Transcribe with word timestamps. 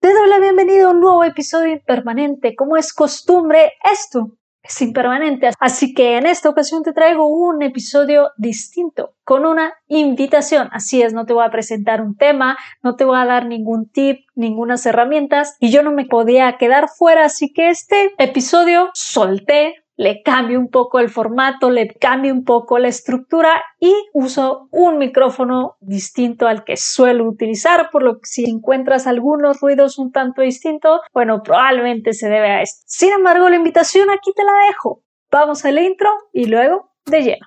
Te 0.00 0.14
doy 0.14 0.28
la 0.28 0.38
bienvenida 0.38 0.84
a 0.84 0.90
un 0.90 1.00
nuevo 1.00 1.24
episodio 1.24 1.72
impermanente. 1.72 2.54
Como 2.54 2.76
es 2.76 2.92
costumbre, 2.92 3.72
esto 3.82 4.30
es 4.62 4.80
impermanente. 4.80 5.50
Así 5.58 5.92
que 5.92 6.16
en 6.16 6.26
esta 6.26 6.48
ocasión 6.48 6.84
te 6.84 6.92
traigo 6.92 7.26
un 7.26 7.62
episodio 7.62 8.30
distinto, 8.36 9.16
con 9.24 9.44
una 9.44 9.74
invitación. 9.88 10.68
Así 10.70 11.02
es, 11.02 11.14
no 11.14 11.26
te 11.26 11.32
voy 11.32 11.44
a 11.44 11.50
presentar 11.50 12.00
un 12.00 12.16
tema, 12.16 12.56
no 12.80 12.94
te 12.94 13.04
voy 13.04 13.18
a 13.18 13.26
dar 13.26 13.46
ningún 13.46 13.90
tip, 13.90 14.20
ninguna 14.36 14.76
herramientas 14.84 15.56
y 15.58 15.72
yo 15.72 15.82
no 15.82 15.90
me 15.90 16.04
podía 16.04 16.56
quedar 16.58 16.88
fuera. 16.88 17.24
Así 17.24 17.52
que 17.52 17.68
este 17.68 18.12
episodio 18.18 18.90
solté 18.94 19.74
le 19.98 20.22
cambio 20.22 20.60
un 20.60 20.68
poco 20.68 21.00
el 21.00 21.10
formato, 21.10 21.70
le 21.70 21.88
cambio 21.88 22.32
un 22.32 22.44
poco 22.44 22.78
la 22.78 22.86
estructura 22.86 23.62
y 23.80 23.92
uso 24.12 24.68
un 24.70 24.96
micrófono 24.96 25.76
distinto 25.80 26.46
al 26.46 26.62
que 26.64 26.76
suelo 26.76 27.24
utilizar, 27.24 27.90
por 27.90 28.04
lo 28.04 28.20
que 28.20 28.26
si 28.26 28.48
encuentras 28.48 29.08
algunos 29.08 29.60
ruidos 29.60 29.98
un 29.98 30.12
tanto 30.12 30.40
distintos, 30.42 31.00
bueno, 31.12 31.42
probablemente 31.42 32.12
se 32.12 32.28
debe 32.28 32.48
a 32.48 32.62
esto. 32.62 32.84
Sin 32.86 33.12
embargo, 33.12 33.48
la 33.48 33.56
invitación 33.56 34.08
aquí 34.10 34.32
te 34.34 34.44
la 34.44 34.52
dejo. 34.68 35.02
Vamos 35.32 35.64
al 35.64 35.78
intro 35.78 36.10
y 36.32 36.46
luego 36.46 36.92
de 37.04 37.22
lleno. 37.22 37.46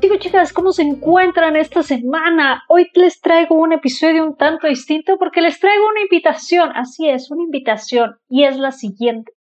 Chicos, 0.00 0.18
chicas, 0.20 0.52
¿cómo 0.52 0.70
se 0.70 0.82
encuentran 0.82 1.56
esta 1.56 1.82
semana? 1.82 2.62
Hoy 2.68 2.88
les 2.94 3.20
traigo 3.20 3.56
un 3.56 3.72
episodio 3.72 4.24
un 4.24 4.36
tanto 4.36 4.68
distinto 4.68 5.18
porque 5.18 5.40
les 5.40 5.58
traigo 5.58 5.88
una 5.88 6.02
invitación, 6.02 6.70
así 6.76 7.08
es, 7.08 7.32
una 7.32 7.42
invitación, 7.42 8.16
y 8.28 8.44
es 8.44 8.56
la 8.56 8.70
siguiente 8.70 9.32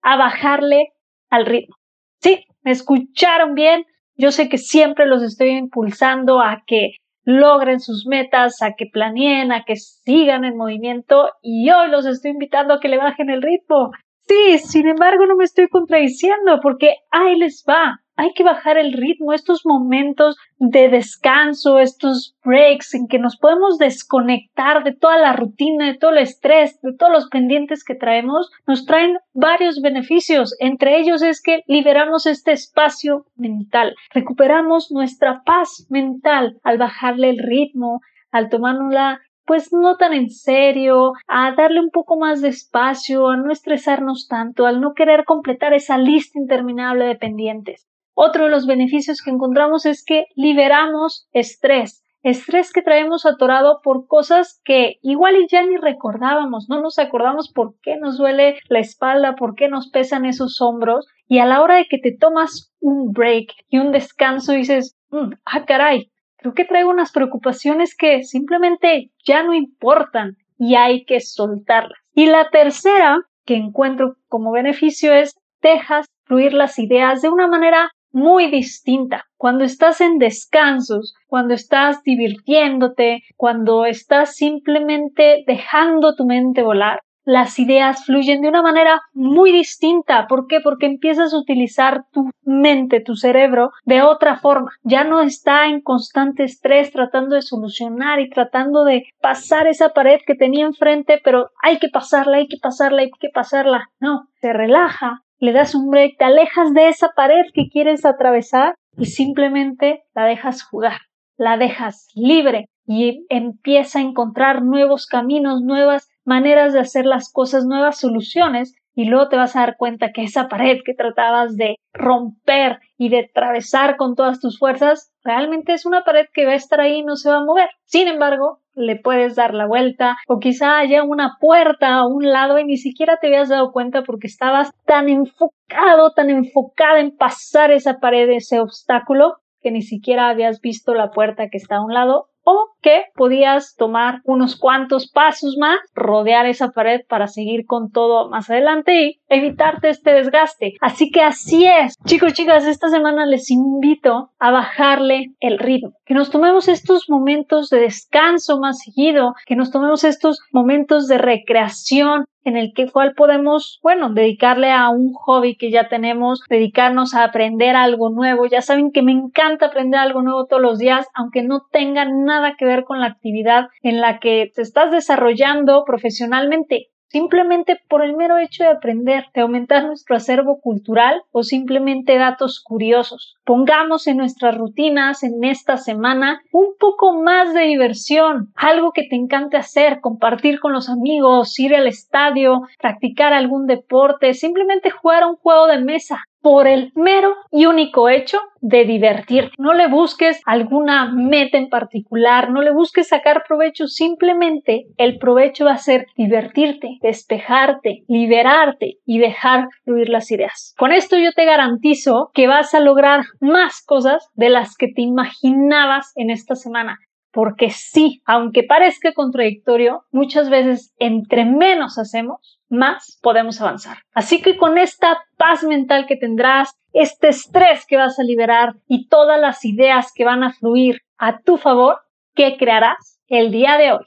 a 0.00 0.16
bajarle 0.16 0.94
al 1.28 1.44
ritmo. 1.44 1.76
Sí, 2.22 2.46
me 2.62 2.70
escucharon 2.70 3.54
bien. 3.54 3.84
Yo 4.14 4.30
sé 4.30 4.48
que 4.48 4.56
siempre 4.56 5.04
los 5.04 5.22
estoy 5.22 5.50
impulsando 5.50 6.40
a 6.40 6.62
que 6.66 6.92
logren 7.24 7.80
sus 7.80 8.06
metas, 8.06 8.62
a 8.62 8.72
que 8.72 8.86
planeen, 8.86 9.52
a 9.52 9.64
que 9.64 9.76
sigan 9.76 10.46
en 10.46 10.56
movimiento 10.56 11.30
y 11.42 11.68
hoy 11.68 11.90
los 11.90 12.06
estoy 12.06 12.30
invitando 12.30 12.72
a 12.72 12.80
que 12.80 12.88
le 12.88 12.96
bajen 12.96 13.28
el 13.28 13.42
ritmo. 13.42 13.90
Sí, 14.28 14.58
sin 14.58 14.88
embargo 14.88 15.26
no 15.26 15.36
me 15.36 15.44
estoy 15.44 15.68
contradiciendo 15.68 16.60
porque 16.62 16.96
ahí 17.10 17.38
les 17.38 17.64
va 17.68 18.00
hay 18.16 18.32
que 18.32 18.44
bajar 18.44 18.78
el 18.78 18.94
ritmo, 18.94 19.32
estos 19.32 19.66
momentos 19.66 20.36
de 20.58 20.88
descanso, 20.88 21.78
estos 21.78 22.34
breaks 22.42 22.94
en 22.94 23.08
que 23.08 23.18
nos 23.18 23.36
podemos 23.36 23.76
desconectar 23.78 24.82
de 24.84 24.94
toda 24.94 25.18
la 25.18 25.34
rutina, 25.34 25.86
de 25.86 25.98
todo 25.98 26.12
el 26.12 26.18
estrés, 26.18 26.80
de 26.80 26.94
todos 26.94 27.12
los 27.12 27.28
pendientes 27.28 27.84
que 27.84 27.94
traemos, 27.94 28.50
nos 28.66 28.86
traen 28.86 29.18
varios 29.34 29.82
beneficios. 29.82 30.56
Entre 30.60 30.98
ellos 30.98 31.20
es 31.20 31.42
que 31.42 31.62
liberamos 31.66 32.26
este 32.26 32.52
espacio 32.52 33.26
mental, 33.36 33.94
recuperamos 34.14 34.90
nuestra 34.90 35.42
paz 35.44 35.86
mental 35.90 36.58
al 36.64 36.78
bajarle 36.78 37.28
el 37.28 37.38
ritmo, 37.38 38.00
al 38.30 38.48
tomárnosla 38.48 39.20
pues 39.46 39.72
no 39.72 39.96
tan 39.96 40.12
en 40.12 40.30
serio, 40.30 41.12
a 41.28 41.52
darle 41.52 41.80
un 41.80 41.90
poco 41.90 42.18
más 42.18 42.42
de 42.42 42.48
espacio, 42.48 43.28
a 43.28 43.36
no 43.36 43.52
estresarnos 43.52 44.28
tanto, 44.28 44.66
al 44.66 44.80
no 44.80 44.94
querer 44.94 45.24
completar 45.24 45.72
esa 45.72 45.98
lista 45.98 46.38
interminable 46.38 47.04
de 47.06 47.16
pendientes. 47.16 47.86
Otro 48.14 48.44
de 48.44 48.50
los 48.50 48.66
beneficios 48.66 49.22
que 49.22 49.30
encontramos 49.30 49.86
es 49.86 50.04
que 50.04 50.26
liberamos 50.34 51.28
estrés, 51.32 52.02
estrés 52.22 52.72
que 52.72 52.82
traemos 52.82 53.24
atorado 53.24 53.80
por 53.84 54.08
cosas 54.08 54.60
que 54.64 54.98
igual 55.02 55.34
ya 55.48 55.64
ni 55.64 55.76
recordábamos, 55.76 56.66
no 56.68 56.80
nos 56.80 56.98
acordamos 56.98 57.52
por 57.52 57.74
qué 57.82 57.96
nos 57.96 58.18
duele 58.18 58.58
la 58.68 58.80
espalda, 58.80 59.36
por 59.36 59.54
qué 59.54 59.68
nos 59.68 59.90
pesan 59.90 60.24
esos 60.24 60.60
hombros 60.60 61.06
y 61.28 61.38
a 61.38 61.46
la 61.46 61.62
hora 61.62 61.76
de 61.76 61.86
que 61.86 61.98
te 61.98 62.16
tomas 62.16 62.72
un 62.80 63.12
break 63.12 63.52
y 63.68 63.78
un 63.78 63.92
descanso 63.92 64.52
dices, 64.52 64.96
mm, 65.10 65.34
ah 65.44 65.64
caray, 65.66 66.10
creo 66.46 66.54
que 66.54 66.64
traigo 66.64 66.90
unas 66.90 67.10
preocupaciones 67.12 67.96
que 67.96 68.22
simplemente 68.22 69.10
ya 69.24 69.42
no 69.42 69.52
importan 69.52 70.36
y 70.58 70.76
hay 70.76 71.04
que 71.04 71.20
soltarlas. 71.20 71.98
Y 72.14 72.26
la 72.26 72.50
tercera 72.50 73.18
que 73.44 73.56
encuentro 73.56 74.16
como 74.28 74.52
beneficio 74.52 75.12
es 75.12 75.34
dejas 75.60 76.06
fluir 76.24 76.52
las 76.52 76.78
ideas 76.78 77.22
de 77.22 77.30
una 77.30 77.48
manera 77.48 77.90
muy 78.12 78.50
distinta. 78.50 79.24
Cuando 79.36 79.64
estás 79.64 80.00
en 80.00 80.18
descansos, 80.18 81.14
cuando 81.26 81.54
estás 81.54 82.02
divirtiéndote, 82.02 83.22
cuando 83.36 83.84
estás 83.84 84.36
simplemente 84.36 85.44
dejando 85.46 86.14
tu 86.14 86.24
mente 86.24 86.62
volar, 86.62 87.00
las 87.26 87.58
ideas 87.58 88.06
fluyen 88.06 88.40
de 88.40 88.48
una 88.48 88.62
manera 88.62 89.02
muy 89.12 89.50
distinta. 89.52 90.28
¿Por 90.28 90.46
qué? 90.46 90.60
Porque 90.60 90.86
empiezas 90.86 91.34
a 91.34 91.38
utilizar 91.38 92.04
tu 92.12 92.30
mente, 92.44 93.00
tu 93.00 93.16
cerebro, 93.16 93.72
de 93.84 94.00
otra 94.00 94.36
forma. 94.38 94.70
Ya 94.84 95.02
no 95.02 95.20
está 95.20 95.66
en 95.66 95.80
constante 95.80 96.44
estrés 96.44 96.92
tratando 96.92 97.34
de 97.34 97.42
solucionar 97.42 98.20
y 98.20 98.30
tratando 98.30 98.84
de 98.84 99.06
pasar 99.20 99.66
esa 99.66 99.90
pared 99.90 100.20
que 100.24 100.36
tenía 100.36 100.64
enfrente, 100.64 101.20
pero 101.22 101.50
hay 101.62 101.78
que 101.78 101.88
pasarla, 101.88 102.36
hay 102.36 102.46
que 102.46 102.58
pasarla, 102.62 103.02
hay 103.02 103.10
que 103.10 103.28
pasarla. 103.28 103.90
No, 103.98 104.28
se 104.40 104.52
relaja, 104.52 105.24
le 105.38 105.52
das 105.52 105.74
un 105.74 105.90
break, 105.90 106.18
te 106.18 106.24
alejas 106.24 106.72
de 106.74 106.88
esa 106.88 107.08
pared 107.16 107.44
que 107.52 107.68
quieres 107.68 108.06
atravesar 108.06 108.76
y 108.96 109.06
simplemente 109.06 110.04
la 110.14 110.26
dejas 110.26 110.62
jugar, 110.62 111.00
la 111.36 111.56
dejas 111.56 112.06
libre 112.14 112.68
y 112.86 113.26
empieza 113.30 113.98
a 113.98 114.02
encontrar 114.02 114.62
nuevos 114.62 115.06
caminos, 115.06 115.60
nuevas 115.60 116.08
maneras 116.26 116.72
de 116.72 116.80
hacer 116.80 117.06
las 117.06 117.32
cosas, 117.32 117.64
nuevas 117.64 117.98
soluciones 117.98 118.74
y 118.94 119.04
luego 119.04 119.28
te 119.28 119.36
vas 119.36 119.54
a 119.54 119.60
dar 119.60 119.76
cuenta 119.76 120.12
que 120.12 120.22
esa 120.22 120.48
pared 120.48 120.78
que 120.84 120.94
tratabas 120.94 121.56
de 121.56 121.76
romper 121.92 122.80
y 122.96 123.10
de 123.10 123.28
atravesar 123.30 123.96
con 123.96 124.14
todas 124.14 124.40
tus 124.40 124.58
fuerzas 124.58 125.12
realmente 125.22 125.74
es 125.74 125.84
una 125.84 126.02
pared 126.02 126.26
que 126.32 126.46
va 126.46 126.52
a 126.52 126.56
estar 126.56 126.80
ahí 126.80 126.96
y 126.96 127.04
no 127.04 127.16
se 127.16 127.30
va 127.30 127.36
a 127.36 127.44
mover. 127.44 127.68
Sin 127.84 128.08
embargo, 128.08 128.60
le 128.74 128.96
puedes 128.96 129.36
dar 129.36 129.54
la 129.54 129.66
vuelta 129.66 130.16
o 130.26 130.38
quizá 130.38 130.78
haya 130.78 131.02
una 131.02 131.36
puerta 131.40 131.94
a 131.94 132.06
un 132.06 132.30
lado 132.30 132.58
y 132.58 132.64
ni 132.64 132.78
siquiera 132.78 133.18
te 133.20 133.26
habías 133.26 133.50
dado 133.50 133.70
cuenta 133.70 134.02
porque 134.02 134.26
estabas 134.26 134.70
tan 134.86 135.08
enfocado, 135.08 136.12
tan 136.14 136.30
enfocada 136.30 137.00
en 137.00 137.16
pasar 137.16 137.70
esa 137.70 137.98
pared, 138.00 138.28
ese 138.30 138.60
obstáculo, 138.60 139.36
que 139.60 139.70
ni 139.70 139.82
siquiera 139.82 140.28
habías 140.28 140.60
visto 140.60 140.94
la 140.94 141.10
puerta 141.10 141.48
que 141.50 141.58
está 141.58 141.76
a 141.76 141.84
un 141.84 141.92
lado 141.92 142.28
o 142.46 142.68
que 142.80 143.02
podías 143.16 143.74
tomar 143.74 144.20
unos 144.24 144.56
cuantos 144.56 145.10
pasos 145.10 145.56
más, 145.58 145.78
rodear 145.94 146.46
esa 146.46 146.70
pared 146.70 147.00
para 147.08 147.26
seguir 147.26 147.66
con 147.66 147.90
todo 147.90 148.30
más 148.30 148.48
adelante 148.48 149.02
y 149.02 149.20
evitarte 149.28 149.88
este 149.90 150.12
desgaste. 150.12 150.76
Así 150.80 151.10
que 151.10 151.22
así 151.22 151.66
es. 151.66 151.96
Chicos, 152.04 152.34
chicas, 152.34 152.64
esta 152.64 152.88
semana 152.88 153.26
les 153.26 153.50
invito 153.50 154.30
a 154.38 154.52
bajarle 154.52 155.34
el 155.40 155.58
ritmo, 155.58 155.94
que 156.04 156.14
nos 156.14 156.30
tomemos 156.30 156.68
estos 156.68 157.10
momentos 157.10 157.68
de 157.68 157.80
descanso 157.80 158.60
más 158.60 158.78
seguido, 158.78 159.34
que 159.44 159.56
nos 159.56 159.72
tomemos 159.72 160.04
estos 160.04 160.38
momentos 160.52 161.08
de 161.08 161.18
recreación 161.18 162.26
en 162.46 162.56
el 162.56 162.72
que 162.72 162.88
cual 162.88 163.14
podemos, 163.14 163.80
bueno, 163.82 164.10
dedicarle 164.10 164.70
a 164.70 164.88
un 164.88 165.12
hobby 165.12 165.56
que 165.56 165.70
ya 165.70 165.88
tenemos, 165.88 166.40
dedicarnos 166.48 167.12
a 167.12 167.24
aprender 167.24 167.74
algo 167.74 168.08
nuevo. 168.08 168.46
Ya 168.46 168.62
saben 168.62 168.92
que 168.92 169.02
me 169.02 169.12
encanta 169.12 169.66
aprender 169.66 169.98
algo 169.98 170.22
nuevo 170.22 170.46
todos 170.46 170.62
los 170.62 170.78
días, 170.78 171.08
aunque 171.12 171.42
no 171.42 171.66
tenga 171.72 172.04
nada 172.04 172.54
que 172.56 172.64
ver 172.64 172.84
con 172.84 173.00
la 173.00 173.08
actividad 173.08 173.66
en 173.82 174.00
la 174.00 174.20
que 174.20 174.52
te 174.54 174.62
estás 174.62 174.92
desarrollando 174.92 175.84
profesionalmente 175.84 176.88
simplemente 177.08 177.80
por 177.88 178.04
el 178.04 178.16
mero 178.16 178.38
hecho 178.38 178.64
de 178.64 178.70
aprender, 178.70 179.26
de 179.34 179.42
aumentar 179.42 179.84
nuestro 179.84 180.16
acervo 180.16 180.60
cultural 180.60 181.22
o 181.32 181.42
simplemente 181.42 182.18
datos 182.18 182.60
curiosos. 182.62 183.36
Pongamos 183.44 184.06
en 184.06 184.16
nuestras 184.16 184.56
rutinas 184.56 185.22
en 185.22 185.44
esta 185.44 185.76
semana 185.76 186.42
un 186.52 186.74
poco 186.78 187.14
más 187.14 187.54
de 187.54 187.62
diversión, 187.62 188.52
algo 188.56 188.92
que 188.92 189.06
te 189.08 189.16
encante 189.16 189.56
hacer, 189.56 190.00
compartir 190.00 190.60
con 190.60 190.72
los 190.72 190.88
amigos, 190.88 191.58
ir 191.58 191.74
al 191.74 191.86
estadio, 191.86 192.62
practicar 192.78 193.32
algún 193.32 193.66
deporte, 193.66 194.34
simplemente 194.34 194.90
jugar 194.90 195.24
un 195.26 195.36
juego 195.36 195.66
de 195.66 195.80
mesa 195.80 196.24
por 196.46 196.68
el 196.68 196.92
mero 196.94 197.34
y 197.50 197.66
único 197.66 198.08
hecho 198.08 198.38
de 198.60 198.84
divertirte. 198.84 199.50
No 199.58 199.74
le 199.74 199.88
busques 199.88 200.40
alguna 200.46 201.10
meta 201.12 201.58
en 201.58 201.68
particular, 201.68 202.50
no 202.52 202.62
le 202.62 202.70
busques 202.70 203.08
sacar 203.08 203.42
provecho, 203.48 203.88
simplemente 203.88 204.86
el 204.96 205.18
provecho 205.18 205.64
va 205.64 205.72
a 205.72 205.78
ser 205.78 206.06
divertirte, 206.16 206.98
despejarte, 207.02 208.04
liberarte 208.06 208.98
y 209.04 209.18
dejar 209.18 209.66
fluir 209.82 210.08
las 210.08 210.30
ideas. 210.30 210.72
Con 210.78 210.92
esto 210.92 211.16
yo 211.16 211.32
te 211.32 211.46
garantizo 211.46 212.30
que 212.32 212.46
vas 212.46 212.74
a 212.74 212.80
lograr 212.80 213.24
más 213.40 213.82
cosas 213.84 214.30
de 214.34 214.48
las 214.48 214.76
que 214.76 214.86
te 214.86 215.02
imaginabas 215.02 216.12
en 216.14 216.30
esta 216.30 216.54
semana 216.54 217.00
porque 217.36 217.68
sí, 217.68 218.22
aunque 218.24 218.62
parezca 218.62 219.12
contradictorio, 219.12 220.06
muchas 220.10 220.48
veces 220.48 220.94
entre 220.98 221.44
menos 221.44 221.98
hacemos, 221.98 222.58
más 222.70 223.18
podemos 223.20 223.60
avanzar. 223.60 223.98
Así 224.14 224.40
que 224.40 224.56
con 224.56 224.78
esta 224.78 225.18
paz 225.36 225.62
mental 225.62 226.06
que 226.06 226.16
tendrás, 226.16 226.70
este 226.94 227.28
estrés 227.28 227.84
que 227.86 227.98
vas 227.98 228.18
a 228.18 228.22
liberar 228.22 228.76
y 228.88 229.08
todas 229.08 229.38
las 229.38 229.66
ideas 229.66 230.12
que 230.14 230.24
van 230.24 230.44
a 230.44 230.54
fluir 230.54 231.02
a 231.18 231.40
tu 231.40 231.58
favor, 231.58 231.98
¿qué 232.34 232.56
crearás 232.56 233.20
el 233.28 233.50
día 233.50 233.76
de 233.76 233.92
hoy? 233.92 234.06